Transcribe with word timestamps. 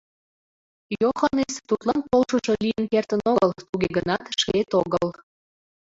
Йоханнес 1.01 1.55
тудлан 1.67 1.99
полшышо 2.09 2.53
лийын 2.63 2.85
кертын 2.93 3.21
огыл, 3.31 3.51
туге 3.67 3.87
гынат— 3.97 4.23
шкет 4.39 4.69
огыл. 4.81 5.07